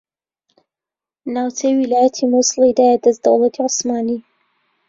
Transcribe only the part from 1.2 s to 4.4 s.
ناوچەی ویلایەتی موسڵی دایە دەست دەوڵەتی عوسمانی